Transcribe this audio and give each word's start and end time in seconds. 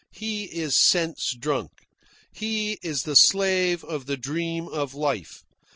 "He 0.11 0.45
is 0.45 0.75
sense 0.75 1.31
drunk. 1.39 1.85
He 2.33 2.79
is 2.81 3.03
the 3.03 3.15
slave 3.15 3.83
of 3.83 4.07
the 4.07 4.17
dream 4.17 4.67
of 4.67 4.95
life. 4.95 5.43